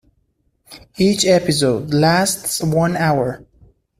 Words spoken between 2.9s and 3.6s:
hour.